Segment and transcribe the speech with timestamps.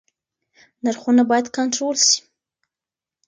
[0.83, 2.17] نرخونه بايد کنټرول سي.